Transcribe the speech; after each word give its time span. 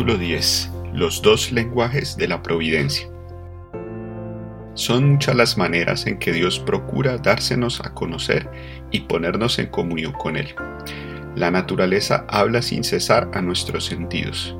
Capítulo 0.00 0.18
10 0.18 0.70
Los 0.94 1.20
dos 1.20 1.52
lenguajes 1.52 2.16
de 2.16 2.26
la 2.26 2.42
providencia 2.42 3.06
Son 4.72 5.10
muchas 5.10 5.36
las 5.36 5.58
maneras 5.58 6.06
en 6.06 6.18
que 6.18 6.32
Dios 6.32 6.58
procura 6.58 7.18
dársenos 7.18 7.82
a 7.82 7.92
conocer 7.92 8.48
y 8.90 9.00
ponernos 9.00 9.58
en 9.58 9.66
comunión 9.66 10.12
con 10.12 10.38
Él. 10.38 10.54
La 11.36 11.50
naturaleza 11.50 12.24
habla 12.30 12.62
sin 12.62 12.82
cesar 12.82 13.30
a 13.34 13.42
nuestros 13.42 13.84
sentidos. 13.84 14.56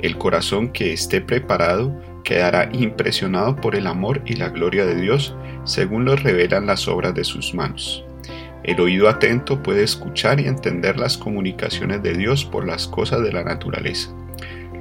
El 0.00 0.18
corazón 0.18 0.70
que 0.70 0.92
esté 0.92 1.22
preparado 1.22 1.98
quedará 2.22 2.68
impresionado 2.74 3.56
por 3.56 3.76
el 3.76 3.86
amor 3.86 4.20
y 4.26 4.34
la 4.34 4.50
gloria 4.50 4.84
de 4.84 5.00
Dios 5.00 5.34
según 5.64 6.04
lo 6.04 6.14
revelan 6.14 6.66
las 6.66 6.88
obras 6.88 7.14
de 7.14 7.24
sus 7.24 7.54
manos. 7.54 8.04
El 8.64 8.78
oído 8.82 9.08
atento 9.08 9.62
puede 9.62 9.82
escuchar 9.82 10.40
y 10.40 10.46
entender 10.46 10.98
las 10.98 11.16
comunicaciones 11.16 12.02
de 12.02 12.12
Dios 12.12 12.44
por 12.44 12.66
las 12.66 12.86
cosas 12.86 13.22
de 13.22 13.32
la 13.32 13.44
naturaleza, 13.44 14.14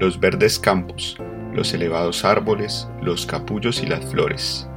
los 0.04 0.20
verdes 0.20 0.60
campos, 0.60 1.16
los 1.54 1.74
elevados 1.74 2.26
árboles, 2.26 2.90
los 3.02 3.26
capullos 3.26 3.82
y 3.82 3.86
las 3.86 4.04
flores, 4.04 4.68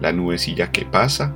la 0.00 0.12
nubecilla 0.12 0.70
que 0.70 0.84
pasa, 0.84 1.34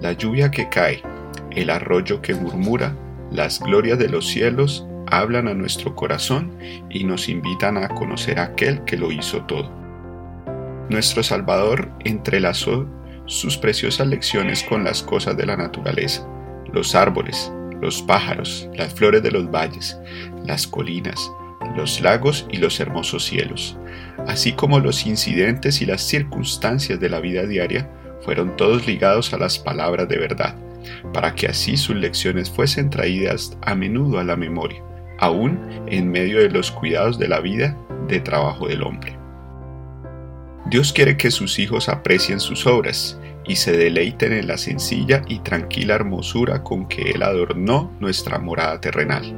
la 0.00 0.12
lluvia 0.12 0.52
que 0.52 0.68
cae, 0.68 1.02
el 1.50 1.70
arroyo 1.70 2.22
que 2.22 2.32
murmura, 2.32 2.94
las 3.32 3.58
glorias 3.58 3.98
de 3.98 4.08
los 4.08 4.28
cielos 4.28 4.86
hablan 5.08 5.48
a 5.48 5.54
nuestro 5.54 5.96
corazón 5.96 6.56
y 6.90 7.02
nos 7.02 7.28
invitan 7.28 7.76
a 7.76 7.88
conocer 7.88 8.38
a 8.38 8.44
aquel 8.44 8.84
que 8.84 8.96
lo 8.96 9.10
hizo 9.10 9.42
todo. 9.46 9.68
Nuestro 10.88 11.24
Salvador 11.24 11.90
entrelazó 12.04 12.86
sus 13.26 13.58
preciosas 13.58 14.06
lecciones 14.06 14.62
con 14.62 14.84
las 14.84 15.02
cosas 15.02 15.36
de 15.36 15.46
la 15.46 15.56
naturaleza 15.56 16.24
los 16.72 16.94
árboles, 16.94 17.52
los 17.80 18.00
pájaros, 18.00 18.68
las 18.74 18.94
flores 18.94 19.24
de 19.24 19.32
los 19.32 19.50
valles, 19.50 19.98
las 20.46 20.66
colinas, 20.66 21.30
los 21.76 22.00
lagos 22.00 22.46
y 22.50 22.58
los 22.58 22.80
hermosos 22.80 23.24
cielos, 23.24 23.76
así 24.26 24.52
como 24.52 24.80
los 24.80 25.06
incidentes 25.06 25.80
y 25.80 25.86
las 25.86 26.02
circunstancias 26.02 27.00
de 27.00 27.08
la 27.08 27.20
vida 27.20 27.46
diaria, 27.46 27.88
fueron 28.20 28.56
todos 28.56 28.86
ligados 28.86 29.32
a 29.32 29.38
las 29.38 29.58
palabras 29.58 30.08
de 30.08 30.18
verdad, 30.18 30.54
para 31.12 31.34
que 31.34 31.48
así 31.48 31.76
sus 31.76 31.96
lecciones 31.96 32.50
fuesen 32.50 32.90
traídas 32.90 33.56
a 33.62 33.74
menudo 33.74 34.18
a 34.18 34.24
la 34.24 34.36
memoria, 34.36 34.82
aún 35.18 35.58
en 35.86 36.10
medio 36.10 36.38
de 36.38 36.50
los 36.50 36.70
cuidados 36.70 37.18
de 37.18 37.28
la 37.28 37.40
vida 37.40 37.76
de 38.08 38.20
trabajo 38.20 38.68
del 38.68 38.82
hombre. 38.82 39.16
Dios 40.66 40.92
quiere 40.92 41.16
que 41.16 41.30
sus 41.30 41.58
hijos 41.58 41.88
aprecien 41.88 42.40
sus 42.40 42.66
obras 42.66 43.18
y 43.44 43.56
se 43.56 43.76
deleiten 43.76 44.32
en 44.32 44.46
la 44.46 44.56
sencilla 44.56 45.22
y 45.26 45.40
tranquila 45.40 45.94
hermosura 45.94 46.62
con 46.62 46.86
que 46.86 47.10
Él 47.10 47.22
adornó 47.22 47.90
nuestra 47.98 48.38
morada 48.38 48.80
terrenal. 48.80 49.34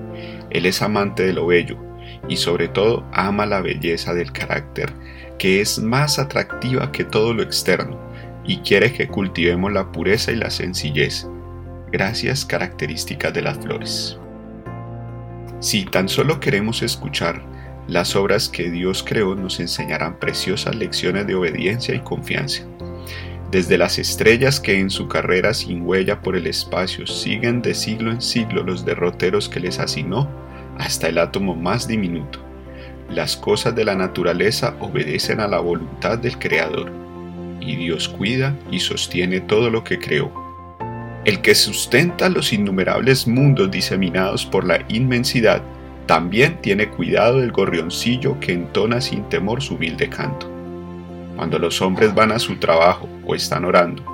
Él 0.51 0.67
es 0.67 0.83
amante 0.83 1.25
de 1.25 1.33
lo 1.33 1.47
bello 1.47 1.79
y 2.29 2.37
sobre 2.37 2.69
todo 2.69 3.05
ama 3.13 3.47
la 3.47 3.61
belleza 3.61 4.15
del 4.15 4.33
carácter, 4.33 4.93
que 5.39 5.61
es 5.61 5.79
más 5.79 6.19
atractiva 6.19 6.93
que 6.93 7.05
todo 7.05 7.35
lo 7.35 7.43
externo, 7.43 7.99
y 8.45 8.59
quiere 8.59 8.93
que 8.93 9.09
cultivemos 9.09 9.73
la 9.73 9.91
pureza 9.91 10.33
y 10.33 10.37
la 10.37 10.51
sencillez, 10.51 11.27
gracias 11.91 12.45
características 12.45 13.33
de 13.33 13.43
las 13.43 13.59
flores. 13.59 14.19
Si 15.61 15.85
tan 15.85 16.09
solo 16.09 16.41
queremos 16.41 16.83
escuchar, 16.83 17.43
las 17.89 18.17
obras 18.17 18.49
que 18.49 18.71
Dios 18.71 19.03
creó 19.03 19.35
nos 19.35 19.61
enseñarán 19.61 20.19
preciosas 20.19 20.75
lecciones 20.75 21.27
de 21.27 21.35
obediencia 21.35 21.95
y 21.95 22.01
confianza 22.01 22.67
desde 23.55 23.79
las 23.79 24.01
estrellas 24.01 24.59
que 24.59 24.81
en 24.81 24.91
su 24.91 25.07
carrera 25.07 25.55
sin 25.55 25.83
huella 25.83 26.21
por 26.21 26.35
el 26.35 26.49
espacio 26.49 27.07
siguen 27.07 27.63
de 27.63 27.75
siglo 27.75 28.11
en 28.11 28.21
siglo 28.21 28.65
los 28.65 28.85
derroteros 28.85 29.49
que 29.49 29.61
les 29.61 29.79
asignó, 29.79 30.29
hasta 30.79 31.09
el 31.09 31.19
átomo 31.19 31.55
más 31.55 31.87
diminuto. 31.87 32.41
Las 33.09 33.37
cosas 33.37 33.75
de 33.75 33.85
la 33.85 33.95
naturaleza 33.95 34.75
obedecen 34.81 35.41
a 35.41 35.47
la 35.47 35.59
voluntad 35.59 36.19
del 36.19 36.39
Creador, 36.39 36.91
y 37.61 37.77
Dios 37.77 38.09
cuida 38.09 38.57
y 38.71 38.81
sostiene 38.81 39.41
todo 39.41 39.71
lo 39.71 39.85
que 39.85 39.99
creó. 39.99 40.33
El 41.25 41.41
que 41.41 41.55
sustenta 41.55 42.29
los 42.29 42.53
innumerables 42.53 43.27
mundos 43.27 43.71
diseminados 43.71 44.45
por 44.45 44.67
la 44.67 44.85
inmensidad, 44.89 45.63
también 46.07 46.61
tiene 46.61 46.89
cuidado 46.89 47.41
del 47.41 47.53
gorrioncillo 47.53 48.39
que 48.41 48.53
entona 48.53 49.01
sin 49.01 49.23
temor 49.31 49.63
su 49.63 49.77
humilde 49.77 50.09
canto. 50.11 50.51
Cuando 51.37 51.59
los 51.59 51.81
hombres 51.81 52.15
van 52.15 52.33
a 52.33 52.39
su 52.39 52.57
trabajo 52.57 53.09
o 53.25 53.35
están 53.35 53.65
orando, 53.65 54.05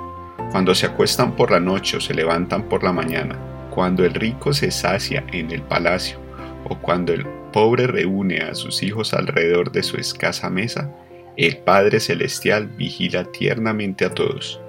cuando 0.51 0.73
se 0.73 0.85
acuestan 0.85 1.35
por 1.35 1.51
la 1.51 1.59
noche 1.59 1.97
o 1.97 2.01
se 2.01 2.13
levantan 2.13 2.63
por 2.63 2.83
la 2.83 2.93
mañana, 2.93 3.35
cuando 3.69 4.05
el 4.05 4.13
rico 4.13 4.53
se 4.53 4.71
sacia 4.71 5.23
en 5.31 5.51
el 5.51 5.61
palacio 5.61 6.20
o 6.65 6.77
cuando 6.79 7.13
el 7.13 7.25
pobre 7.51 7.87
reúne 7.87 8.39
a 8.39 8.55
sus 8.55 8.83
hijos 8.83 9.13
alrededor 9.13 9.71
de 9.71 9.83
su 9.83 9.97
escasa 9.97 10.49
mesa, 10.49 10.93
el 11.37 11.57
Padre 11.57 11.99
Celestial 11.99 12.67
vigila 12.67 13.25
tiernamente 13.25 14.05
a 14.05 14.13
todos. 14.13 14.61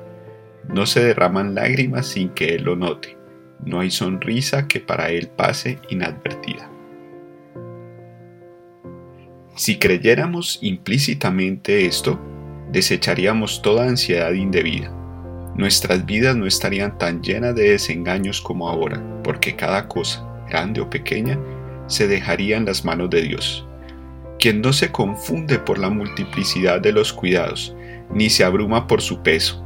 No 0.69 0.87
se 0.87 1.05
derraman 1.05 1.55
lágrimas 1.55 2.07
sin 2.07 2.31
que 2.31 2.55
Él 2.55 2.65
lo 2.65 2.77
note, 2.77 3.17
no 3.65 3.81
hay 3.81 3.91
sonrisa 3.91 4.69
que 4.69 4.81
para 4.81 5.11
Él 5.11 5.29
pase 5.29 5.79
inadvertida. 5.89 6.69
Si 9.55 9.79
creyéramos 9.79 10.59
implícitamente 10.63 11.85
esto, 11.85 12.19
desecharíamos 12.73 13.61
toda 13.61 13.87
ansiedad 13.87 14.33
indebida. 14.33 14.91
Nuestras 15.55 16.07
vidas 16.07 16.35
no 16.37 16.47
estarían 16.47 16.97
tan 16.97 17.23
llenas 17.23 17.55
de 17.55 17.71
desengaños 17.71 18.41
como 18.41 18.69
ahora, 18.69 19.03
porque 19.23 19.55
cada 19.55 19.87
cosa, 19.89 20.27
grande 20.49 20.81
o 20.81 20.89
pequeña, 20.89 21.39
se 21.93 22.09
dejaría 22.09 22.57
en 22.57 22.65
las 22.65 22.85
manos 22.85 23.11
de 23.11 23.23
Dios, 23.23 23.67
quien 24.39 24.61
no 24.61 24.73
se 24.73 24.91
confunde 24.91 25.59
por 25.59 25.79
la 25.79 25.91
multiplicidad 25.91 26.81
de 26.81 26.93
los 26.93 27.13
cuidados, 27.13 27.77
ni 28.13 28.31
se 28.31 28.45
abruma 28.45 28.87
por 28.87 29.01
su 29.01 29.23
peso. 29.23 29.65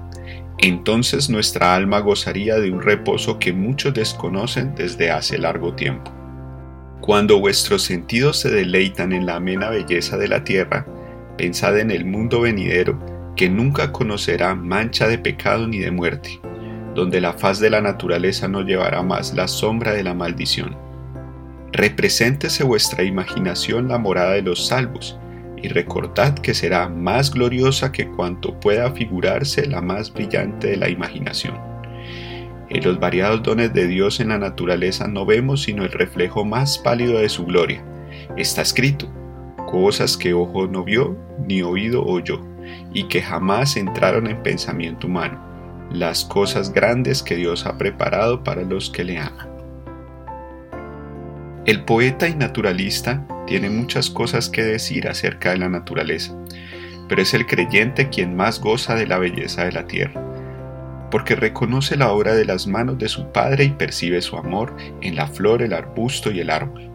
Entonces 0.58 1.30
nuestra 1.30 1.74
alma 1.74 2.00
gozaría 2.00 2.56
de 2.56 2.70
un 2.70 2.82
reposo 2.82 3.38
que 3.38 3.52
muchos 3.52 3.94
desconocen 3.94 4.74
desde 4.74 5.10
hace 5.10 5.38
largo 5.38 5.74
tiempo. 5.74 6.12
Cuando 7.00 7.38
vuestros 7.38 7.82
sentidos 7.82 8.38
se 8.38 8.50
deleitan 8.50 9.12
en 9.12 9.26
la 9.26 9.36
amena 9.36 9.70
belleza 9.70 10.16
de 10.16 10.28
la 10.28 10.44
tierra, 10.44 10.86
Pensad 11.36 11.78
en 11.78 11.90
el 11.90 12.06
mundo 12.06 12.40
venidero 12.40 12.98
que 13.36 13.50
nunca 13.50 13.92
conocerá 13.92 14.54
mancha 14.54 15.06
de 15.06 15.18
pecado 15.18 15.68
ni 15.68 15.78
de 15.78 15.90
muerte, 15.90 16.40
donde 16.94 17.20
la 17.20 17.34
faz 17.34 17.60
de 17.60 17.68
la 17.68 17.82
naturaleza 17.82 18.48
no 18.48 18.62
llevará 18.62 19.02
más 19.02 19.34
la 19.34 19.46
sombra 19.46 19.92
de 19.92 20.02
la 20.02 20.14
maldición. 20.14 20.85
Represéntese 21.76 22.64
vuestra 22.64 23.04
imaginación 23.04 23.88
la 23.88 23.98
morada 23.98 24.32
de 24.32 24.40
los 24.40 24.66
salvos, 24.66 25.18
y 25.58 25.68
recordad 25.68 26.32
que 26.32 26.54
será 26.54 26.88
más 26.88 27.30
gloriosa 27.30 27.92
que 27.92 28.08
cuanto 28.08 28.58
pueda 28.58 28.90
figurarse 28.92 29.66
la 29.66 29.82
más 29.82 30.10
brillante 30.10 30.68
de 30.68 30.78
la 30.78 30.88
imaginación. 30.88 31.54
En 32.70 32.82
los 32.82 32.98
variados 32.98 33.42
dones 33.42 33.74
de 33.74 33.88
Dios 33.88 34.20
en 34.20 34.30
la 34.30 34.38
naturaleza 34.38 35.06
no 35.06 35.26
vemos 35.26 35.64
sino 35.64 35.84
el 35.84 35.92
reflejo 35.92 36.46
más 36.46 36.78
pálido 36.78 37.18
de 37.18 37.28
su 37.28 37.44
gloria. 37.44 37.84
Está 38.38 38.62
escrito, 38.62 39.06
cosas 39.66 40.16
que 40.16 40.32
ojo 40.32 40.66
no 40.66 40.82
vio 40.82 41.14
ni 41.46 41.60
oído 41.60 42.06
oyó, 42.06 42.40
y 42.94 43.04
que 43.08 43.20
jamás 43.20 43.76
entraron 43.76 44.28
en 44.28 44.42
pensamiento 44.42 45.08
humano, 45.08 45.38
las 45.92 46.24
cosas 46.24 46.72
grandes 46.72 47.22
que 47.22 47.36
Dios 47.36 47.66
ha 47.66 47.76
preparado 47.76 48.42
para 48.42 48.62
los 48.62 48.88
que 48.88 49.04
le 49.04 49.18
aman. 49.18 49.55
El 51.66 51.82
poeta 51.82 52.28
y 52.28 52.34
naturalista 52.36 53.26
tiene 53.44 53.68
muchas 53.70 54.08
cosas 54.08 54.48
que 54.48 54.62
decir 54.62 55.08
acerca 55.08 55.50
de 55.50 55.58
la 55.58 55.68
naturaleza, 55.68 56.32
pero 57.08 57.20
es 57.20 57.34
el 57.34 57.44
creyente 57.44 58.08
quien 58.08 58.36
más 58.36 58.60
goza 58.60 58.94
de 58.94 59.08
la 59.08 59.18
belleza 59.18 59.64
de 59.64 59.72
la 59.72 59.84
tierra, 59.88 60.22
porque 61.10 61.34
reconoce 61.34 61.96
la 61.96 62.12
obra 62.12 62.34
de 62.34 62.44
las 62.44 62.68
manos 62.68 62.98
de 62.98 63.08
su 63.08 63.32
Padre 63.32 63.64
y 63.64 63.70
percibe 63.70 64.22
su 64.22 64.36
amor 64.36 64.76
en 65.00 65.16
la 65.16 65.26
flor, 65.26 65.60
el 65.60 65.72
arbusto 65.72 66.30
y 66.30 66.38
el 66.38 66.50
árbol. 66.50 66.88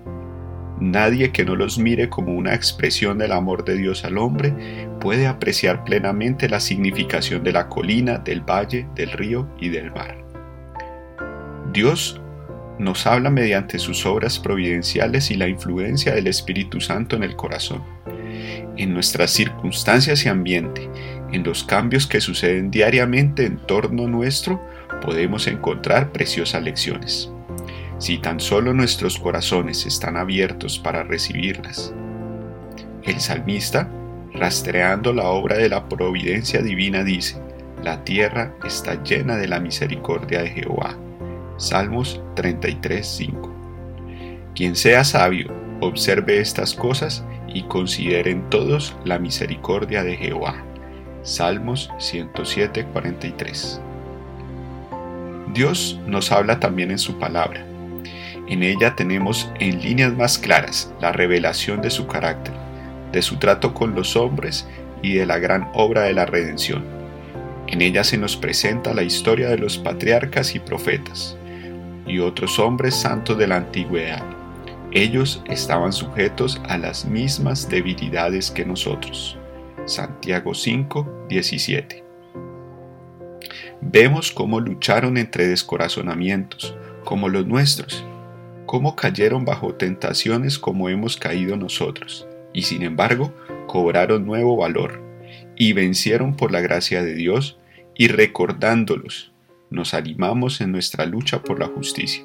Nadie 0.79 1.33
que 1.33 1.43
no 1.43 1.57
los 1.57 1.77
mire 1.77 2.07
como 2.07 2.33
una 2.33 2.55
expresión 2.55 3.17
del 3.17 3.33
amor 3.33 3.65
de 3.65 3.75
Dios 3.75 4.05
al 4.05 4.17
hombre 4.17 4.87
puede 5.01 5.27
apreciar 5.27 5.83
plenamente 5.83 6.47
la 6.47 6.61
significación 6.61 7.43
de 7.43 7.51
la 7.51 7.67
colina, 7.67 8.19
del 8.19 8.39
valle, 8.39 8.87
del 8.95 9.11
río 9.11 9.49
y 9.59 9.67
del 9.67 9.91
mar. 9.91 10.17
Dios 11.73 12.21
nos 12.81 13.05
habla 13.05 13.29
mediante 13.29 13.79
sus 13.79 14.05
obras 14.05 14.39
providenciales 14.39 15.31
y 15.31 15.35
la 15.35 15.47
influencia 15.47 16.13
del 16.13 16.27
Espíritu 16.27 16.81
Santo 16.81 17.15
en 17.15 17.23
el 17.23 17.35
corazón. 17.35 17.83
En 18.75 18.93
nuestras 18.93 19.31
circunstancias 19.31 20.25
y 20.25 20.29
ambiente, 20.29 20.89
en 21.31 21.43
los 21.43 21.63
cambios 21.63 22.07
que 22.07 22.21
suceden 22.21 22.71
diariamente 22.71 23.45
en 23.45 23.57
torno 23.57 24.07
nuestro, 24.07 24.61
podemos 25.01 25.47
encontrar 25.47 26.11
preciosas 26.11 26.63
lecciones 26.63 27.31
si 28.01 28.17
tan 28.17 28.39
solo 28.39 28.73
nuestros 28.73 29.19
corazones 29.19 29.85
están 29.85 30.17
abiertos 30.17 30.79
para 30.79 31.03
recibirlas. 31.03 31.93
El 33.03 33.21
salmista, 33.21 33.87
rastreando 34.33 35.13
la 35.13 35.25
obra 35.25 35.57
de 35.57 35.69
la 35.69 35.87
providencia 35.87 36.63
divina, 36.63 37.03
dice, 37.03 37.39
la 37.83 38.03
tierra 38.03 38.55
está 38.65 39.03
llena 39.03 39.37
de 39.37 39.47
la 39.47 39.59
misericordia 39.59 40.41
de 40.41 40.49
Jehová. 40.49 40.97
Salmos 41.61 42.19
33:5. 42.33 43.53
Quien 44.55 44.75
sea 44.75 45.03
sabio, 45.03 45.53
observe 45.79 46.39
estas 46.39 46.73
cosas 46.73 47.23
y 47.47 47.61
consideren 47.61 48.49
todos 48.49 48.95
la 49.05 49.19
misericordia 49.19 50.03
de 50.03 50.17
Jehová. 50.17 50.55
Salmos 51.21 51.91
107, 51.99 52.87
43. 52.91 53.79
Dios 55.53 55.99
nos 56.07 56.31
habla 56.31 56.59
también 56.59 56.89
en 56.89 56.97
su 56.97 57.19
palabra. 57.19 57.63
En 58.47 58.63
ella 58.63 58.95
tenemos 58.95 59.51
en 59.59 59.83
líneas 59.83 60.17
más 60.17 60.39
claras 60.39 60.91
la 60.99 61.11
revelación 61.11 61.79
de 61.83 61.91
su 61.91 62.07
carácter, 62.07 62.55
de 63.11 63.21
su 63.21 63.37
trato 63.37 63.75
con 63.75 63.93
los 63.93 64.15
hombres 64.15 64.67
y 65.03 65.13
de 65.13 65.27
la 65.27 65.37
gran 65.37 65.69
obra 65.75 66.01
de 66.01 66.13
la 66.13 66.25
redención. 66.25 66.83
En 67.67 67.83
ella 67.83 68.03
se 68.03 68.17
nos 68.17 68.35
presenta 68.35 68.95
la 68.95 69.03
historia 69.03 69.47
de 69.49 69.59
los 69.59 69.77
patriarcas 69.77 70.55
y 70.55 70.59
profetas 70.59 71.37
y 72.07 72.19
otros 72.19 72.59
hombres 72.59 72.95
santos 72.95 73.37
de 73.37 73.47
la 73.47 73.57
antigüedad. 73.57 74.23
Ellos 74.91 75.41
estaban 75.49 75.93
sujetos 75.93 76.61
a 76.67 76.77
las 76.77 77.05
mismas 77.05 77.69
debilidades 77.69 78.51
que 78.51 78.65
nosotros. 78.65 79.37
Santiago 79.85 80.53
5, 80.53 81.25
17. 81.29 82.03
Vemos 83.81 84.31
cómo 84.31 84.59
lucharon 84.59 85.17
entre 85.17 85.47
descorazonamientos, 85.47 86.75
como 87.03 87.29
los 87.29 87.47
nuestros, 87.47 88.05
cómo 88.65 88.95
cayeron 88.95 89.43
bajo 89.43 89.73
tentaciones 89.75 90.59
como 90.59 90.87
hemos 90.89 91.17
caído 91.17 91.57
nosotros, 91.57 92.27
y 92.53 92.63
sin 92.63 92.83
embargo 92.83 93.33
cobraron 93.67 94.25
nuevo 94.25 94.55
valor, 94.55 95.01
y 95.55 95.73
vencieron 95.73 96.35
por 96.35 96.51
la 96.51 96.61
gracia 96.61 97.01
de 97.01 97.15
Dios, 97.15 97.57
y 97.95 98.07
recordándolos, 98.07 99.30
nos 99.71 99.95
animamos 99.95 100.61
en 100.61 100.71
nuestra 100.71 101.05
lucha 101.05 101.41
por 101.41 101.59
la 101.59 101.67
justicia. 101.67 102.23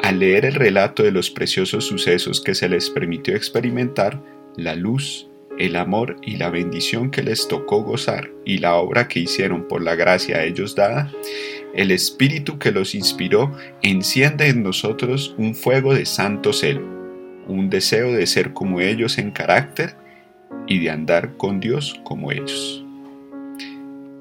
Al 0.00 0.20
leer 0.20 0.44
el 0.44 0.54
relato 0.54 1.02
de 1.02 1.10
los 1.10 1.30
preciosos 1.30 1.86
sucesos 1.86 2.40
que 2.40 2.54
se 2.54 2.68
les 2.68 2.88
permitió 2.90 3.34
experimentar, 3.34 4.22
la 4.56 4.76
luz, 4.76 5.28
el 5.58 5.74
amor 5.74 6.16
y 6.22 6.36
la 6.36 6.50
bendición 6.50 7.10
que 7.10 7.22
les 7.22 7.48
tocó 7.48 7.82
gozar 7.82 8.30
y 8.44 8.58
la 8.58 8.76
obra 8.76 9.08
que 9.08 9.20
hicieron 9.20 9.66
por 9.66 9.82
la 9.82 9.96
gracia 9.96 10.36
a 10.36 10.44
ellos 10.44 10.76
dada, 10.76 11.10
el 11.74 11.90
Espíritu 11.90 12.58
que 12.58 12.70
los 12.70 12.94
inspiró 12.94 13.52
enciende 13.82 14.48
en 14.48 14.62
nosotros 14.62 15.34
un 15.36 15.54
fuego 15.54 15.94
de 15.94 16.06
santo 16.06 16.52
celo, 16.52 16.82
un 17.46 17.70
deseo 17.70 18.12
de 18.12 18.26
ser 18.26 18.52
como 18.52 18.80
ellos 18.80 19.18
en 19.18 19.32
carácter 19.32 19.96
y 20.66 20.78
de 20.78 20.90
andar 20.90 21.36
con 21.36 21.60
Dios 21.60 22.00
como 22.04 22.30
ellos. 22.30 22.84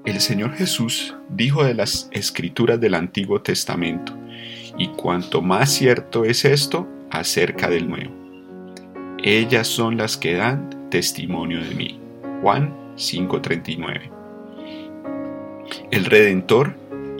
El 0.07 0.21
Señor 0.21 0.53
Jesús 0.53 1.17
dijo 1.27 1.65
de 1.65 1.73
las 1.73 2.07
escrituras 2.13 2.79
del 2.79 2.93
Antiguo 2.93 3.41
Testamento, 3.41 4.13
y 4.77 4.87
cuanto 4.87 5.41
más 5.41 5.69
cierto 5.69 6.23
es 6.23 6.45
esto 6.45 6.87
acerca 7.11 7.69
del 7.69 7.89
Nuevo. 7.89 8.13
Ellas 9.21 9.67
son 9.67 9.97
las 9.97 10.15
que 10.15 10.35
dan 10.35 10.89
testimonio 10.89 11.61
de 11.61 11.75
mí. 11.75 11.99
Juan 12.41 12.73
5:39. 12.95 14.09
El 15.91 16.05
Redentor, 16.05 16.77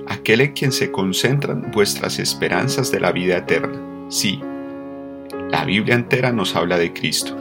aquel 0.07 0.39
en 0.39 0.53
quien 0.53 0.71
se 0.71 0.89
concentran 0.89 1.71
vuestras 1.73 2.19
esperanzas 2.19 2.89
de 2.89 3.01
la 3.01 3.11
vida 3.11 3.35
eterna. 3.35 3.81
Sí, 4.07 4.39
la 5.51 5.65
Biblia 5.65 5.95
entera 5.95 6.31
nos 6.31 6.55
habla 6.55 6.77
de 6.77 6.93
Cristo. 6.93 7.35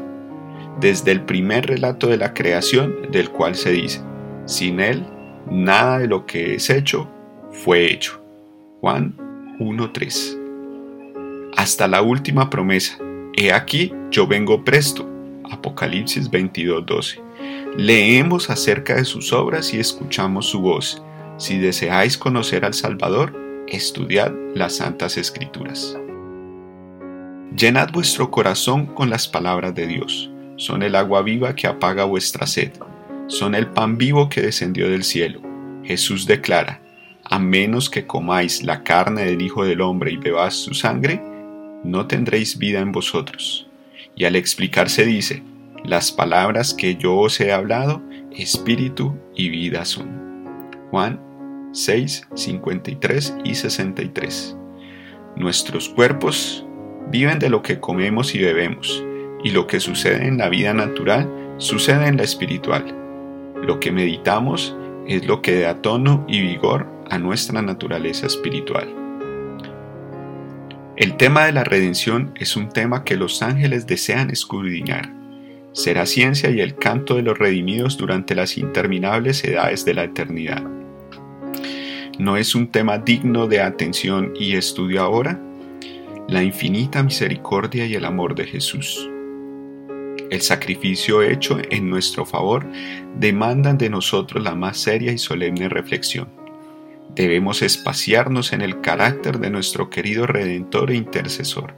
Desde 0.80 1.12
el 1.12 1.20
primer 1.20 1.66
relato 1.66 2.08
de 2.08 2.16
la 2.16 2.34
creación, 2.34 3.12
del 3.12 3.30
cual 3.30 3.54
se 3.54 3.70
dice, 3.70 4.00
sin 4.46 4.80
Él, 4.80 5.06
nada 5.50 5.98
de 5.98 6.08
lo 6.08 6.26
que 6.26 6.54
es 6.54 6.70
hecho 6.70 7.08
fue 7.50 7.92
hecho. 7.92 8.22
Juan 8.80 9.14
1.3. 9.58 11.52
Hasta 11.56 11.88
la 11.88 12.02
última 12.02 12.50
promesa, 12.50 12.98
he 13.36 13.52
aquí, 13.52 13.92
yo 14.10 14.26
vengo 14.26 14.64
presto 14.64 15.16
Apocalipsis 15.50 16.30
22:12. 16.30 17.20
Leemos 17.76 18.50
acerca 18.50 18.94
de 18.96 19.04
sus 19.04 19.32
obras 19.32 19.72
y 19.74 19.80
escuchamos 19.80 20.46
su 20.46 20.60
voz. 20.60 21.02
Si 21.36 21.58
deseáis 21.58 22.16
conocer 22.16 22.64
al 22.64 22.74
Salvador, 22.74 23.34
estudiad 23.68 24.32
las 24.54 24.76
Santas 24.76 25.16
Escrituras. 25.16 25.96
Llenad 27.56 27.90
vuestro 27.92 28.30
corazón 28.30 28.86
con 28.86 29.10
las 29.10 29.28
palabras 29.28 29.74
de 29.74 29.86
Dios. 29.86 30.30
Son 30.56 30.82
el 30.82 30.94
agua 30.94 31.22
viva 31.22 31.54
que 31.54 31.66
apaga 31.66 32.04
vuestra 32.04 32.46
sed. 32.46 32.72
Son 33.28 33.54
el 33.54 33.68
pan 33.68 33.98
vivo 33.98 34.28
que 34.28 34.42
descendió 34.42 34.88
del 34.88 35.04
cielo. 35.04 35.40
Jesús 35.84 36.26
declara, 36.26 36.80
a 37.24 37.38
menos 37.38 37.90
que 37.90 38.06
comáis 38.06 38.62
la 38.62 38.82
carne 38.82 39.24
del 39.24 39.42
Hijo 39.42 39.64
del 39.64 39.80
Hombre 39.80 40.12
y 40.12 40.16
bebáis 40.16 40.54
su 40.54 40.74
sangre, 40.74 41.20
no 41.84 42.06
tendréis 42.06 42.58
vida 42.58 42.80
en 42.80 42.92
vosotros 42.92 43.66
y 44.16 44.24
al 44.24 44.34
explicarse 44.34 45.04
dice, 45.04 45.42
las 45.84 46.10
palabras 46.10 46.74
que 46.74 46.96
yo 46.96 47.16
os 47.16 47.38
he 47.40 47.52
hablado, 47.52 48.02
espíritu 48.32 49.14
y 49.36 49.50
vida 49.50 49.84
son. 49.84 50.08
Juan 50.90 51.20
6, 51.72 52.28
53 52.34 53.36
y 53.44 53.54
63. 53.54 54.56
Nuestros 55.36 55.90
cuerpos 55.90 56.66
viven 57.10 57.38
de 57.38 57.50
lo 57.50 57.62
que 57.62 57.78
comemos 57.78 58.34
y 58.34 58.38
bebemos, 58.38 59.04
y 59.44 59.50
lo 59.50 59.66
que 59.66 59.80
sucede 59.80 60.26
en 60.26 60.38
la 60.38 60.48
vida 60.48 60.72
natural 60.72 61.30
sucede 61.58 62.08
en 62.08 62.16
la 62.16 62.24
espiritual. 62.24 63.05
Lo 63.62 63.80
que 63.80 63.92
meditamos 63.92 64.76
es 65.06 65.26
lo 65.26 65.42
que 65.42 65.60
da 65.60 65.80
tono 65.82 66.24
y 66.28 66.40
vigor 66.40 66.86
a 67.10 67.18
nuestra 67.18 67.62
naturaleza 67.62 68.26
espiritual. 68.26 68.88
El 70.96 71.16
tema 71.16 71.44
de 71.44 71.52
la 71.52 71.64
redención 71.64 72.32
es 72.36 72.56
un 72.56 72.70
tema 72.70 73.04
que 73.04 73.16
los 73.16 73.42
ángeles 73.42 73.86
desean 73.86 74.30
escudriñar. 74.30 75.12
Será 75.72 76.06
ciencia 76.06 76.50
y 76.50 76.60
el 76.60 76.74
canto 76.76 77.16
de 77.16 77.22
los 77.22 77.38
redimidos 77.38 77.98
durante 77.98 78.34
las 78.34 78.56
interminables 78.56 79.44
edades 79.44 79.84
de 79.84 79.94
la 79.94 80.04
eternidad. 80.04 80.62
¿No 82.18 82.38
es 82.38 82.54
un 82.54 82.68
tema 82.68 82.96
digno 82.96 83.46
de 83.46 83.60
atención 83.60 84.32
y 84.40 84.56
estudio 84.56 85.02
ahora? 85.02 85.38
La 86.28 86.42
infinita 86.42 87.02
misericordia 87.02 87.84
y 87.84 87.94
el 87.94 88.06
amor 88.06 88.34
de 88.34 88.46
Jesús. 88.46 89.10
El 90.30 90.42
sacrificio 90.42 91.22
hecho 91.22 91.58
en 91.70 91.88
nuestro 91.88 92.26
favor 92.26 92.66
demandan 93.18 93.78
de 93.78 93.88
nosotros 93.88 94.42
la 94.42 94.54
más 94.54 94.76
seria 94.76 95.12
y 95.12 95.18
solemne 95.18 95.68
reflexión. 95.68 96.28
Debemos 97.14 97.62
espaciarnos 97.62 98.52
en 98.52 98.60
el 98.60 98.80
carácter 98.80 99.38
de 99.38 99.50
nuestro 99.50 99.88
querido 99.88 100.26
Redentor 100.26 100.90
e 100.90 100.96
Intercesor. 100.96 101.74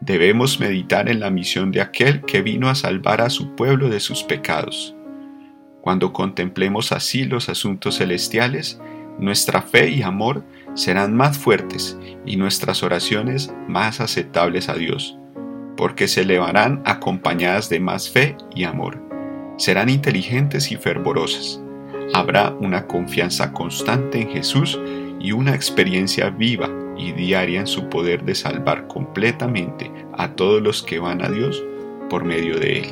Debemos 0.00 0.60
meditar 0.60 1.10
en 1.10 1.20
la 1.20 1.30
misión 1.30 1.70
de 1.70 1.82
aquel 1.82 2.22
que 2.22 2.40
vino 2.40 2.70
a 2.70 2.74
salvar 2.74 3.20
a 3.20 3.30
su 3.30 3.54
pueblo 3.54 3.90
de 3.90 4.00
sus 4.00 4.22
pecados. 4.22 4.94
Cuando 5.82 6.12
contemplemos 6.12 6.92
así 6.92 7.24
los 7.24 7.48
asuntos 7.48 7.98
celestiales, 7.98 8.80
nuestra 9.18 9.62
fe 9.62 9.90
y 9.90 10.02
amor 10.02 10.44
serán 10.74 11.14
más 11.14 11.36
fuertes 11.36 11.98
y 12.24 12.36
nuestras 12.36 12.82
oraciones 12.82 13.52
más 13.68 14.00
aceptables 14.00 14.68
a 14.68 14.74
Dios, 14.74 15.18
porque 15.78 16.08
se 16.08 16.20
elevarán 16.20 16.82
acompañadas 16.84 17.70
de 17.70 17.80
más 17.80 18.10
fe 18.10 18.36
y 18.54 18.64
amor. 18.64 19.02
Serán 19.56 19.88
inteligentes 19.88 20.70
y 20.70 20.76
fervorosas 20.76 21.62
habrá 22.12 22.50
una 22.60 22.86
confianza 22.86 23.52
constante 23.52 24.20
en 24.20 24.30
Jesús 24.30 24.78
y 25.20 25.32
una 25.32 25.54
experiencia 25.54 26.30
viva 26.30 26.68
y 26.96 27.12
diaria 27.12 27.60
en 27.60 27.66
su 27.66 27.88
poder 27.88 28.24
de 28.24 28.34
salvar 28.34 28.86
completamente 28.88 29.90
a 30.16 30.32
todos 30.34 30.62
los 30.62 30.82
que 30.82 30.98
van 30.98 31.22
a 31.24 31.28
Dios 31.28 31.62
por 32.10 32.24
medio 32.24 32.58
de 32.58 32.80
Él. 32.80 32.86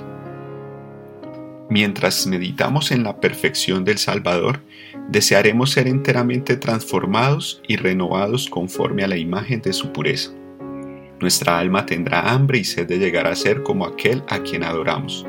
Mientras 1.68 2.26
meditamos 2.26 2.92
en 2.92 3.02
la 3.02 3.18
perfección 3.18 3.84
del 3.84 3.98
Salvador, 3.98 4.60
desearemos 5.08 5.72
ser 5.72 5.88
enteramente 5.88 6.56
transformados 6.56 7.60
y 7.66 7.76
renovados 7.76 8.48
conforme 8.48 9.02
a 9.02 9.08
la 9.08 9.16
imagen 9.16 9.60
de 9.62 9.72
su 9.72 9.92
pureza. 9.92 10.30
Nuestra 11.20 11.58
alma 11.58 11.86
tendrá 11.86 12.32
hambre 12.32 12.58
y 12.58 12.64
sed 12.64 12.86
de 12.86 12.98
llegar 12.98 13.26
a 13.26 13.36
ser 13.36 13.62
como 13.62 13.86
aquel 13.86 14.22
a 14.28 14.40
quien 14.40 14.64
adoramos. 14.64 15.26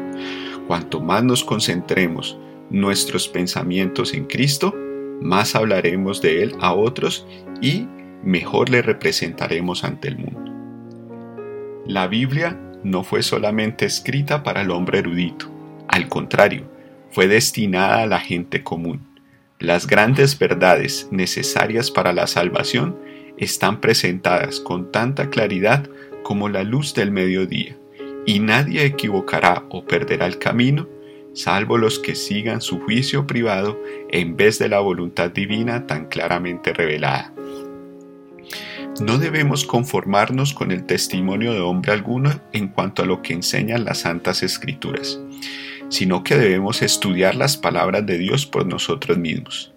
Cuanto 0.67 0.99
más 0.99 1.23
nos 1.23 1.43
concentremos 1.43 2.37
nuestros 2.69 3.27
pensamientos 3.29 4.13
en 4.13 4.25
Cristo, 4.25 4.75
más 5.21 5.55
hablaremos 5.55 6.21
de 6.21 6.43
Él 6.43 6.55
a 6.59 6.73
otros 6.73 7.25
y 7.61 7.87
mejor 8.23 8.69
le 8.69 8.81
representaremos 8.81 9.83
ante 9.83 10.09
el 10.09 10.17
mundo. 10.17 10.51
La 11.85 12.07
Biblia 12.07 12.59
no 12.83 13.03
fue 13.03 13.23
solamente 13.23 13.85
escrita 13.85 14.43
para 14.43 14.61
el 14.61 14.71
hombre 14.71 14.99
erudito, 14.99 15.49
al 15.87 16.09
contrario, 16.09 16.69
fue 17.11 17.27
destinada 17.27 18.03
a 18.03 18.07
la 18.07 18.19
gente 18.19 18.63
común. 18.63 19.07
Las 19.59 19.87
grandes 19.87 20.37
verdades 20.37 21.07
necesarias 21.11 21.89
para 21.89 22.13
la 22.13 22.27
salvación 22.27 22.97
están 23.37 23.81
presentadas 23.81 24.59
con 24.59 24.91
tanta 24.91 25.29
claridad 25.29 25.89
como 26.23 26.49
la 26.49 26.63
luz 26.63 26.93
del 26.93 27.11
mediodía, 27.11 27.77
y 28.25 28.39
nadie 28.39 28.85
equivocará 28.85 29.65
o 29.69 29.85
perderá 29.85 30.25
el 30.25 30.37
camino 30.37 30.87
salvo 31.37 31.77
los 31.77 31.99
que 31.99 32.15
sigan 32.15 32.61
su 32.61 32.79
juicio 32.79 33.27
privado 33.27 33.79
en 34.09 34.35
vez 34.35 34.57
de 34.57 34.69
la 34.69 34.79
voluntad 34.79 35.29
divina 35.29 35.85
tan 35.85 36.07
claramente 36.07 36.73
revelada. 36.73 37.31
No 38.99 39.19
debemos 39.19 39.63
conformarnos 39.63 40.55
con 40.55 40.71
el 40.71 40.85
testimonio 40.85 41.53
de 41.53 41.59
hombre 41.59 41.91
alguno 41.91 42.41
en 42.53 42.69
cuanto 42.69 43.03
a 43.03 43.05
lo 43.05 43.21
que 43.21 43.33
enseñan 43.33 43.85
las 43.85 43.99
santas 43.99 44.41
escrituras, 44.41 45.19
sino 45.89 46.23
que 46.23 46.35
debemos 46.35 46.81
estudiar 46.81 47.35
las 47.35 47.55
palabras 47.55 48.03
de 48.07 48.17
Dios 48.17 48.47
por 48.47 48.65
nosotros 48.65 49.19
mismos. 49.19 49.71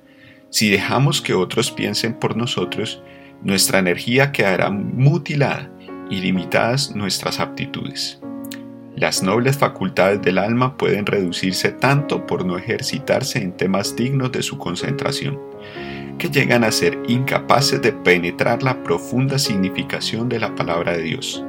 Si 0.49 0.71
dejamos 0.71 1.21
que 1.21 1.35
otros 1.35 1.71
piensen 1.71 2.14
por 2.14 2.38
nosotros, 2.38 3.02
nuestra 3.42 3.78
energía 3.78 4.32
quedará 4.32 4.70
mutilada 4.70 5.70
y 6.11 6.20
limitadas 6.20 6.94
nuestras 6.94 7.40
aptitudes. 7.40 8.20
Las 8.97 9.23
nobles 9.23 9.56
facultades 9.56 10.20
del 10.20 10.37
alma 10.37 10.76
pueden 10.76 11.06
reducirse 11.06 11.70
tanto 11.70 12.26
por 12.26 12.44
no 12.44 12.59
ejercitarse 12.59 13.40
en 13.40 13.56
temas 13.56 13.97
dignos 13.97 14.30
de 14.32 14.42
su 14.42 14.59
concentración, 14.59 15.38
que 16.18 16.28
llegan 16.28 16.64
a 16.64 16.70
ser 16.70 16.99
incapaces 17.09 17.80
de 17.80 17.92
penetrar 17.92 18.62
la 18.62 18.82
profunda 18.82 19.38
significación 19.38 20.28
de 20.28 20.40
la 20.40 20.54
palabra 20.54 20.92
de 20.92 21.02
Dios. 21.02 21.42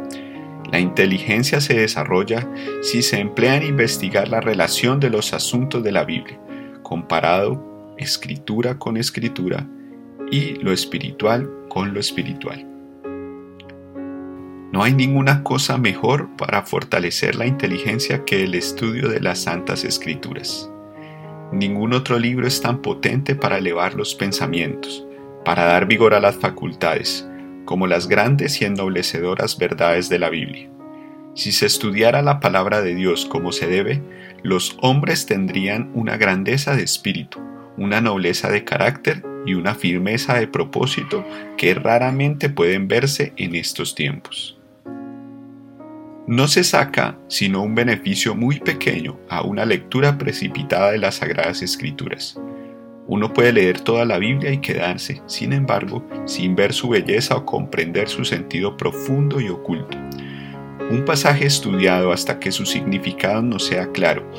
La 0.71 0.79
inteligencia 0.79 1.59
se 1.59 1.73
desarrolla 1.73 2.47
si 2.81 3.01
se 3.01 3.19
emplea 3.19 3.57
en 3.57 3.63
investigar 3.63 4.29
la 4.29 4.39
relación 4.39 5.01
de 5.01 5.09
los 5.09 5.33
asuntos 5.33 5.83
de 5.83 5.91
la 5.91 6.05
Biblia, 6.05 6.39
comparado 6.83 7.93
escritura 7.97 8.79
con 8.79 8.95
escritura 8.95 9.67
y 10.31 10.53
lo 10.55 10.71
espiritual 10.71 11.49
con 11.71 11.93
lo 11.93 12.01
espiritual. 12.01 12.67
No 14.73 14.83
hay 14.83 14.91
ninguna 14.93 15.41
cosa 15.41 15.77
mejor 15.77 16.27
para 16.35 16.63
fortalecer 16.63 17.35
la 17.35 17.45
inteligencia 17.45 18.25
que 18.25 18.43
el 18.43 18.55
estudio 18.55 19.07
de 19.07 19.21
las 19.21 19.43
santas 19.43 19.85
escrituras. 19.85 20.69
Ningún 21.53 21.93
otro 21.93 22.19
libro 22.19 22.45
es 22.45 22.61
tan 22.61 22.81
potente 22.81 23.35
para 23.35 23.57
elevar 23.57 23.93
los 23.93 24.15
pensamientos, 24.15 25.05
para 25.45 25.63
dar 25.63 25.85
vigor 25.85 26.13
a 26.13 26.19
las 26.19 26.35
facultades, 26.35 27.25
como 27.63 27.87
las 27.87 28.09
grandes 28.09 28.61
y 28.61 28.65
ennoblecedoras 28.65 29.57
verdades 29.57 30.09
de 30.09 30.19
la 30.19 30.29
Biblia. 30.29 30.69
Si 31.35 31.53
se 31.53 31.67
estudiara 31.67 32.21
la 32.21 32.41
palabra 32.41 32.81
de 32.81 32.95
Dios 32.95 33.25
como 33.25 33.53
se 33.53 33.67
debe, 33.67 34.01
los 34.43 34.77
hombres 34.81 35.25
tendrían 35.25 35.89
una 35.93 36.17
grandeza 36.17 36.75
de 36.75 36.83
espíritu, 36.83 37.39
una 37.77 38.01
nobleza 38.01 38.51
de 38.51 38.65
carácter 38.65 39.30
y 39.45 39.53
una 39.53 39.75
firmeza 39.75 40.35
de 40.35 40.47
propósito 40.47 41.25
que 41.57 41.73
raramente 41.73 42.49
pueden 42.49 42.87
verse 42.87 43.33
en 43.37 43.55
estos 43.55 43.95
tiempos. 43.95 44.57
No 46.27 46.47
se 46.47 46.63
saca 46.63 47.17
sino 47.27 47.61
un 47.61 47.75
beneficio 47.75 48.35
muy 48.35 48.59
pequeño 48.59 49.19
a 49.27 49.41
una 49.41 49.65
lectura 49.65 50.17
precipitada 50.17 50.91
de 50.91 50.99
las 50.99 51.15
Sagradas 51.15 51.61
Escrituras. 51.61 52.39
Uno 53.07 53.33
puede 53.33 53.51
leer 53.51 53.81
toda 53.81 54.05
la 54.05 54.19
Biblia 54.19 54.53
y 54.53 54.59
quedarse, 54.59 55.21
sin 55.25 55.51
embargo, 55.51 56.07
sin 56.25 56.55
ver 56.55 56.71
su 56.71 56.89
belleza 56.89 57.35
o 57.35 57.45
comprender 57.45 58.07
su 58.07 58.23
sentido 58.23 58.77
profundo 58.77 59.41
y 59.41 59.49
oculto. 59.49 59.97
Un 60.91 61.03
pasaje 61.03 61.45
estudiado 61.45 62.11
hasta 62.11 62.39
que 62.39 62.51
su 62.51 62.65
significado 62.65 63.41
no 63.41 63.59
sea 63.59 63.91
claro 63.91 64.29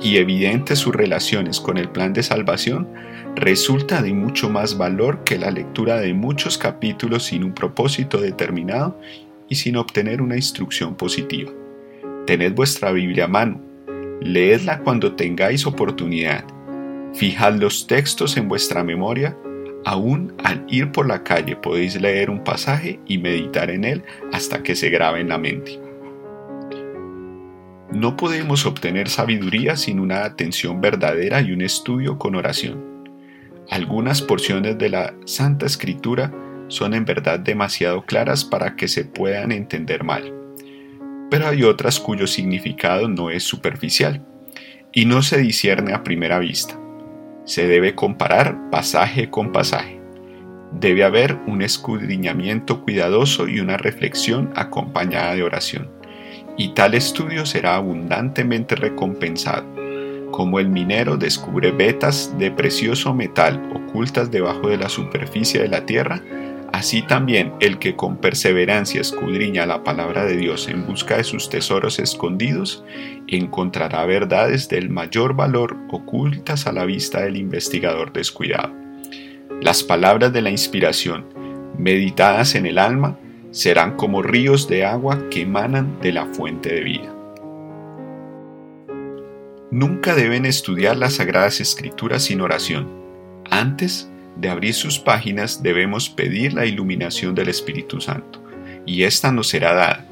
y 0.00 0.18
evidente 0.18 0.76
sus 0.76 0.94
relaciones 0.94 1.60
con 1.60 1.76
el 1.76 1.88
plan 1.88 2.12
de 2.12 2.22
salvación 2.22 2.88
resulta 3.36 4.02
de 4.02 4.12
mucho 4.12 4.50
más 4.50 4.76
valor 4.76 5.24
que 5.24 5.38
la 5.38 5.50
lectura 5.50 5.96
de 5.96 6.12
muchos 6.12 6.58
capítulos 6.58 7.24
sin 7.24 7.44
un 7.44 7.54
propósito 7.54 8.20
determinado 8.20 8.98
y 9.48 9.54
sin 9.54 9.76
obtener 9.76 10.20
una 10.20 10.36
instrucción 10.36 10.94
positiva. 10.94 11.50
Tened 12.26 12.54
vuestra 12.54 12.92
Biblia 12.92 13.24
a 13.24 13.28
mano, 13.28 13.60
leedla 14.20 14.80
cuando 14.80 15.14
tengáis 15.14 15.66
oportunidad, 15.66 16.44
fijad 17.14 17.54
los 17.54 17.86
textos 17.86 18.36
en 18.36 18.48
vuestra 18.48 18.84
memoria, 18.84 19.36
aún 19.84 20.34
al 20.44 20.64
ir 20.68 20.92
por 20.92 21.08
la 21.08 21.24
calle 21.24 21.56
podéis 21.56 22.00
leer 22.00 22.30
un 22.30 22.44
pasaje 22.44 23.00
y 23.06 23.18
meditar 23.18 23.70
en 23.70 23.84
él 23.84 24.04
hasta 24.32 24.62
que 24.62 24.76
se 24.76 24.90
grabe 24.90 25.20
en 25.20 25.28
la 25.28 25.38
mente. 25.38 25.80
No 27.92 28.16
podemos 28.16 28.64
obtener 28.64 29.08
sabiduría 29.08 29.76
sin 29.76 30.00
una 30.00 30.24
atención 30.24 30.80
verdadera 30.80 31.42
y 31.42 31.52
un 31.52 31.60
estudio 31.60 32.18
con 32.18 32.36
oración. 32.36 32.91
Algunas 33.70 34.22
porciones 34.22 34.78
de 34.78 34.90
la 34.90 35.14
Santa 35.24 35.66
Escritura 35.66 36.32
son 36.68 36.94
en 36.94 37.04
verdad 37.04 37.38
demasiado 37.38 38.02
claras 38.02 38.44
para 38.44 38.76
que 38.76 38.88
se 38.88 39.04
puedan 39.04 39.52
entender 39.52 40.04
mal. 40.04 40.32
Pero 41.30 41.48
hay 41.48 41.62
otras 41.62 42.00
cuyo 42.00 42.26
significado 42.26 43.08
no 43.08 43.30
es 43.30 43.42
superficial 43.42 44.24
y 44.92 45.06
no 45.06 45.22
se 45.22 45.38
discierne 45.38 45.94
a 45.94 46.02
primera 46.02 46.38
vista. 46.38 46.78
Se 47.44 47.66
debe 47.66 47.94
comparar 47.94 48.70
pasaje 48.70 49.30
con 49.30 49.52
pasaje. 49.52 50.00
Debe 50.72 51.04
haber 51.04 51.38
un 51.46 51.62
escudriñamiento 51.62 52.82
cuidadoso 52.82 53.48
y 53.48 53.60
una 53.60 53.76
reflexión 53.76 54.52
acompañada 54.54 55.34
de 55.34 55.42
oración. 55.42 55.90
Y 56.56 56.74
tal 56.74 56.94
estudio 56.94 57.46
será 57.46 57.76
abundantemente 57.76 58.76
recompensado. 58.76 59.81
Como 60.32 60.58
el 60.58 60.68
minero 60.68 61.16
descubre 61.16 61.70
vetas 61.70 62.36
de 62.38 62.50
precioso 62.50 63.14
metal 63.14 63.62
ocultas 63.72 64.32
debajo 64.32 64.68
de 64.68 64.78
la 64.78 64.88
superficie 64.88 65.62
de 65.62 65.68
la 65.68 65.86
tierra, 65.86 66.20
Así 66.72 67.02
también 67.02 67.52
el 67.60 67.78
que 67.78 67.96
con 67.96 68.16
perseverancia 68.16 69.02
escudriña 69.02 69.66
la 69.66 69.84
palabra 69.84 70.24
de 70.24 70.38
Dios 70.38 70.68
en 70.68 70.86
busca 70.86 71.18
de 71.18 71.24
sus 71.24 71.50
tesoros 71.50 71.98
escondidos, 71.98 72.82
encontrará 73.28 74.06
verdades 74.06 74.70
del 74.70 74.88
mayor 74.88 75.36
valor 75.36 75.76
ocultas 75.90 76.66
a 76.66 76.72
la 76.72 76.86
vista 76.86 77.20
del 77.20 77.36
investigador 77.36 78.14
descuidado. 78.14 78.72
Las 79.60 79.82
palabras 79.82 80.32
de 80.32 80.40
la 80.40 80.50
inspiración, 80.50 81.26
meditadas 81.76 82.54
en 82.54 82.64
el 82.64 82.78
alma, 82.78 83.18
serán 83.50 83.96
como 83.96 84.22
ríos 84.22 84.66
de 84.66 84.86
agua 84.86 85.28
que 85.28 85.42
emanan 85.42 85.98
de 86.00 86.12
la 86.12 86.24
fuente 86.24 86.72
de 86.74 86.80
vida. 86.80 87.11
Nunca 89.72 90.14
deben 90.14 90.44
estudiar 90.44 90.98
las 90.98 91.14
sagradas 91.14 91.58
escrituras 91.58 92.24
sin 92.24 92.42
oración. 92.42 92.90
Antes, 93.50 94.06
de 94.36 94.50
abrir 94.50 94.74
sus 94.74 94.98
páginas 94.98 95.62
debemos 95.62 96.10
pedir 96.10 96.52
la 96.52 96.66
iluminación 96.66 97.34
del 97.34 97.48
Espíritu 97.48 97.98
Santo, 97.98 98.44
y 98.84 99.04
ésta 99.04 99.32
nos 99.32 99.48
será 99.48 99.72
dada. 99.72 100.06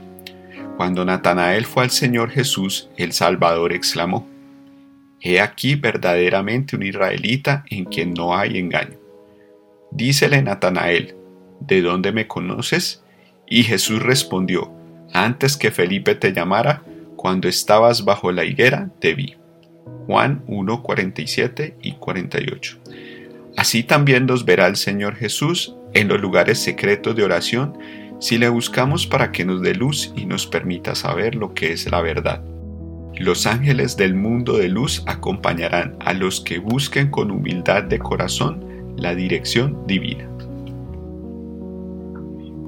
Cuando 0.79 1.05
Natanael 1.05 1.67
fue 1.67 1.83
al 1.83 1.90
Señor 1.90 2.31
Jesús, 2.31 2.88
el 2.97 3.12
Salvador 3.12 3.75
exclamó, 3.75 4.26
He 5.21 5.43
aquí 5.43 5.75
verdaderamente 5.75 6.75
un 6.75 6.83
israelita 6.83 7.67
en 7.69 7.85
quien 7.85 8.14
no 8.14 8.35
hay 8.35 8.57
engaño. 8.57 8.97
Dícele 9.90 10.40
Natanael, 10.40 11.17
¿de 11.61 11.83
dónde 11.83 12.12
me 12.12 12.26
conoces? 12.26 13.05
Y 13.47 13.64
Jesús 13.64 14.02
respondió, 14.02 14.73
Antes 15.12 15.59
que 15.59 15.71
Felipe 15.71 16.14
te 16.14 16.33
llamara, 16.33 16.83
cuando 17.14 17.47
estabas 17.47 18.07
bajo 18.07 18.33
la 18.33 18.47
higuera, 18.47 18.88
te 19.00 19.12
vi. 19.12 19.37
Juan 20.11 20.43
1, 20.49 20.83
47 20.83 21.76
y 21.83 21.93
48. 21.93 22.79
Así 23.57 23.85
también 23.85 24.26
nos 24.26 24.45
verá 24.45 24.67
el 24.67 24.75
Señor 24.75 25.14
Jesús 25.14 25.76
en 25.95 26.09
los 26.09 26.21
lugares 26.21 26.59
secretos 26.59 27.14
de 27.14 27.23
oración 27.23 27.79
si 28.19 28.37
le 28.37 28.49
buscamos 28.49 29.07
para 29.07 29.31
que 29.31 29.45
nos 29.45 29.62
dé 29.62 29.73
luz 29.73 30.12
y 30.17 30.26
nos 30.26 30.49
permita 30.49 30.97
saber 30.97 31.37
lo 31.37 31.55
que 31.55 31.73
es 31.73 31.88
la 31.88 32.00
verdad. 32.00 32.43
Los 33.21 33.47
ángeles 33.47 33.97
del 33.97 34.17
mundo 34.17 34.59
de 34.59 34.69
luz 34.69 35.05
acompañarán 35.07 35.95
a 36.00 36.12
los 36.12 36.40
que 36.40 36.59
busquen 36.59 37.09
con 37.09 37.31
humildad 37.31 37.85
de 37.85 38.00
corazón 38.00 38.64
la 38.97 39.14
dirección 39.14 39.87
divina. 39.87 40.29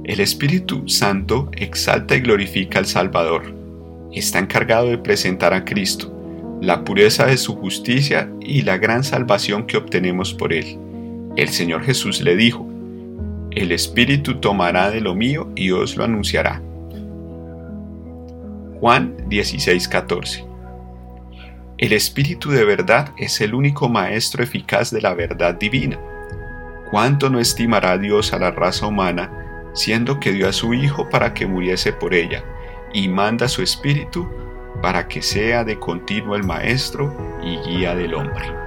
El 0.04 0.20
Espíritu 0.20 0.88
Santo 0.88 1.50
exalta 1.56 2.14
y 2.14 2.20
glorifica 2.20 2.78
al 2.78 2.86
Salvador. 2.86 3.52
Está 4.12 4.38
encargado 4.38 4.90
de 4.90 4.98
presentar 4.98 5.52
a 5.54 5.64
Cristo, 5.64 6.21
la 6.62 6.84
pureza 6.84 7.26
de 7.26 7.38
su 7.38 7.56
justicia 7.56 8.30
y 8.40 8.62
la 8.62 8.78
gran 8.78 9.02
salvación 9.02 9.66
que 9.66 9.76
obtenemos 9.76 10.32
por 10.32 10.52
él. 10.52 10.78
El 11.34 11.48
Señor 11.48 11.82
Jesús 11.82 12.20
le 12.20 12.36
dijo, 12.36 12.68
El 13.50 13.72
Espíritu 13.72 14.36
tomará 14.36 14.92
de 14.92 15.00
lo 15.00 15.16
mío 15.16 15.50
y 15.56 15.72
os 15.72 15.96
lo 15.96 16.04
anunciará. 16.04 16.62
Juan 18.78 19.16
16:14 19.28 20.46
El 21.78 21.92
Espíritu 21.92 22.50
de 22.50 22.64
verdad 22.64 23.12
es 23.18 23.40
el 23.40 23.54
único 23.54 23.88
maestro 23.88 24.44
eficaz 24.44 24.92
de 24.92 25.00
la 25.00 25.14
verdad 25.14 25.56
divina. 25.56 25.98
¿Cuánto 26.92 27.28
no 27.28 27.40
estimará 27.40 27.98
Dios 27.98 28.32
a 28.32 28.38
la 28.38 28.52
raza 28.52 28.86
humana, 28.86 29.32
siendo 29.74 30.20
que 30.20 30.30
dio 30.30 30.48
a 30.48 30.52
su 30.52 30.74
Hijo 30.74 31.08
para 31.08 31.34
que 31.34 31.44
muriese 31.44 31.92
por 31.92 32.14
ella, 32.14 32.44
y 32.94 33.08
manda 33.08 33.48
su 33.48 33.62
Espíritu 33.62 34.28
para 34.82 35.06
que 35.06 35.22
sea 35.22 35.64
de 35.64 35.78
continuo 35.78 36.36
el 36.36 36.42
maestro 36.42 37.16
y 37.42 37.56
guía 37.58 37.94
del 37.94 38.14
hombre. 38.14 38.61